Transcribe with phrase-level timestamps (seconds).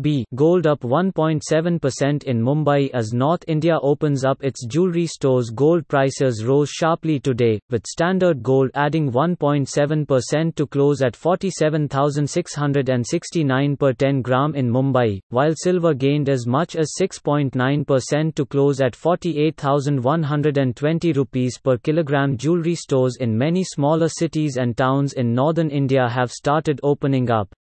[0.00, 0.24] B.
[0.34, 5.50] Gold up 1.7% in Mumbai as North India opens up its jewelry stores.
[5.50, 13.92] Gold prices rose sharply today, with Standard Gold adding 1.7% to close at 47,669 per
[13.92, 21.12] 10 gram in Mumbai, while silver gained as much as 6.9% to close at 48,120
[21.12, 22.36] rupees per kilogram.
[22.36, 27.54] Jewelry stores in many smaller cities and towns in northern India have started opening up.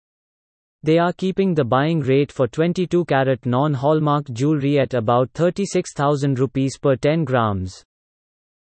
[0.82, 6.78] They are keeping the buying rate for 22 carat non-hallmark jewelry at about 36,000 rupees
[6.78, 7.84] per 10 grams.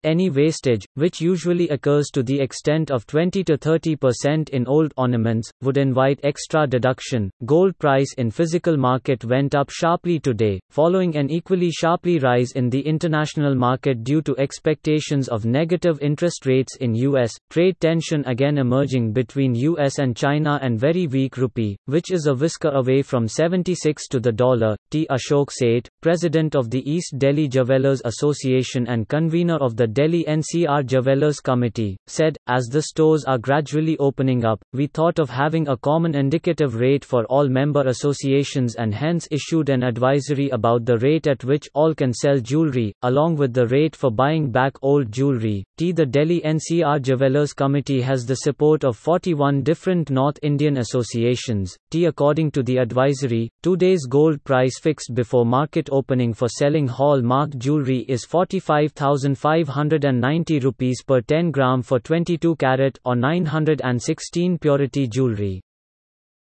[0.03, 5.51] Any wastage, which usually occurs to the extent of 20 to 30% in old ornaments,
[5.61, 7.29] would invite extra deduction.
[7.45, 12.67] Gold price in physical market went up sharply today, following an equally sharply rise in
[12.71, 18.57] the international market due to expectations of negative interest rates in US, trade tension again
[18.57, 23.27] emerging between US and China and very weak rupee, which is a whisker away from
[23.27, 24.75] 76 to the dollar.
[24.89, 25.05] T.
[25.11, 30.85] Ashok Seth, president of the East Delhi Jewellers Association and convener of the Delhi NCR
[30.85, 35.75] Jewellers Committee, said, As the stores are gradually opening up, we thought of having a
[35.75, 41.27] common indicative rate for all member associations and hence issued an advisory about the rate
[41.27, 45.65] at which all can sell jewelry, along with the rate for buying back old jewelry.
[45.77, 45.91] T.
[45.91, 51.75] The Delhi NCR Jewellers Committee has the support of 41 different North Indian associations.
[51.89, 52.05] T.
[52.05, 58.05] According to the advisory, today's gold price fixed before market opening for selling hallmark jewelry
[58.07, 65.61] is 45,500 990 rupees per 10 gram for 22 carat or 916 purity jewelry.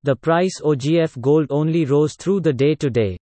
[0.03, 3.17] The price OGF gold only rose through the day today.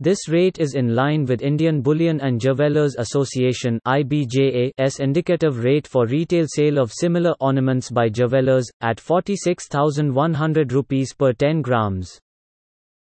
[0.00, 6.06] This rate is in line with Indian Bullion and Jewellers Association IBJA's indicative rate for
[6.06, 12.18] retail sale of similar ornaments by jewellers, at 46,100 rupees per 10 grams.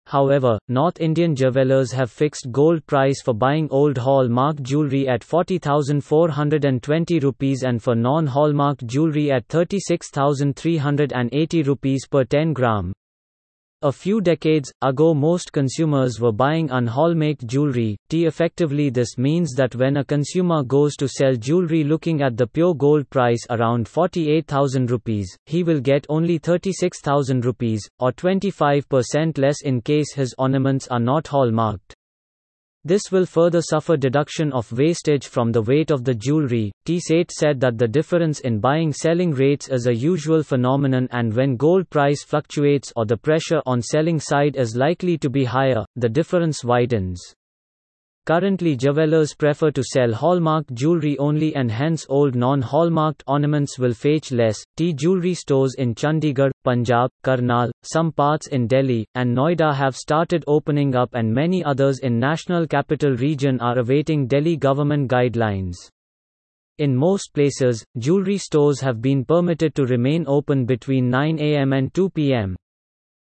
[0.07, 7.19] However, North Indian jewelers have fixed gold price for buying old hallmark jewelry at 40,420
[7.21, 12.93] rupees and for non-hallmark jewelry at 36,380 rupees per 10 gram.
[13.85, 17.97] A few decades ago, most consumers were buying unhallmarked jewelry.
[18.09, 22.47] T effectively, this means that when a consumer goes to sell jewelry looking at the
[22.47, 29.63] pure gold price around 48,000 rupees, he will get only 36,000 rupees, or 25% less
[29.63, 31.97] in case his ornaments are not hallmarked.
[32.85, 36.73] This will further suffer deduction of wastage from the weight of the jewelry.
[36.85, 36.99] T.
[36.99, 41.57] Seth said that the difference in buying selling rates is a usual phenomenon and when
[41.57, 46.09] gold price fluctuates or the pressure on selling side is likely to be higher, the
[46.09, 47.23] difference widens.
[48.25, 54.31] Currently jewelers prefer to sell hallmarked jewelry only and hence old non-hallmarked ornaments will fetch
[54.31, 54.63] less.
[54.77, 60.45] Tea jewelry stores in Chandigarh, Punjab, Karnal, some parts in Delhi, and Noida have started
[60.47, 65.75] opening up and many others in National Capital Region are awaiting Delhi government guidelines.
[66.79, 71.93] In most places, jewelry stores have been permitted to remain open between 9 am and
[71.93, 72.55] 2 pm.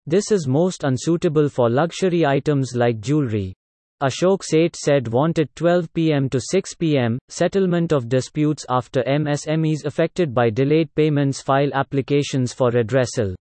[0.05, 3.53] This is most unsuitable for luxury items like jewelry.
[4.01, 10.33] Ashok Seth said wanted 12 pm to 6 pm, settlement of disputes after MSMEs affected
[10.33, 13.35] by delayed payments file applications for redressal.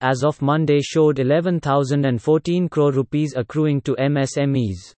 [0.00, 4.94] As of Monday showed 11,014 crore rupees accruing to MSMEs.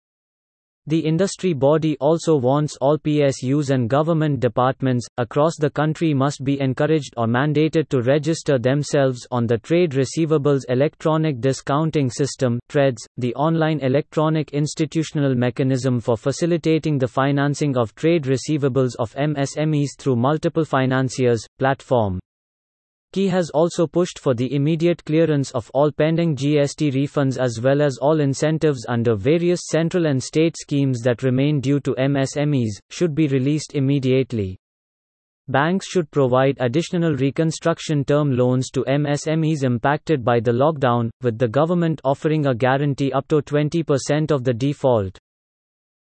[0.87, 6.59] The industry body also wants all PSUs and government departments across the country must be
[6.59, 13.35] encouraged or mandated to register themselves on the Trade Receivables Electronic Discounting System (TREDS), the
[13.35, 20.65] online electronic institutional mechanism for facilitating the financing of trade receivables of MSMEs through multiple
[20.65, 22.19] financiers platform.
[23.12, 27.82] Key has also pushed for the immediate clearance of all pending GST refunds as well
[27.82, 33.15] as all incentives under various central and state schemes that remain due to MSMEs, should
[33.15, 34.59] be released immediately.
[35.48, 41.48] Banks should provide additional reconstruction term loans to MSMEs impacted by the lockdown, with the
[41.48, 45.18] government offering a guarantee up to 20% of the default.